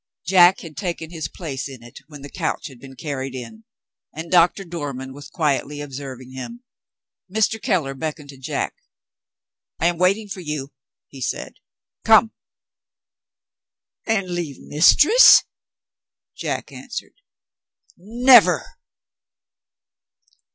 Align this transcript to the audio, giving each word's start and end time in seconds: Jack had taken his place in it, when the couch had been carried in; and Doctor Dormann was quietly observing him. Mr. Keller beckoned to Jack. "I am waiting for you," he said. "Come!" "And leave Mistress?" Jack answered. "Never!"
Jack 0.25 0.61
had 0.61 0.75
taken 0.75 1.11
his 1.11 1.27
place 1.27 1.69
in 1.69 1.83
it, 1.83 1.99
when 2.07 2.23
the 2.23 2.29
couch 2.31 2.69
had 2.69 2.79
been 2.79 2.95
carried 2.95 3.35
in; 3.35 3.65
and 4.15 4.31
Doctor 4.31 4.63
Dormann 4.63 5.13
was 5.13 5.29
quietly 5.29 5.79
observing 5.79 6.31
him. 6.31 6.63
Mr. 7.31 7.61
Keller 7.61 7.93
beckoned 7.93 8.29
to 8.29 8.37
Jack. 8.39 8.73
"I 9.79 9.85
am 9.85 9.99
waiting 9.99 10.27
for 10.27 10.39
you," 10.39 10.73
he 11.07 11.21
said. 11.21 11.53
"Come!" 12.03 12.31
"And 14.07 14.31
leave 14.31 14.59
Mistress?" 14.59 15.43
Jack 16.35 16.71
answered. 16.71 17.13
"Never!" 17.95 18.65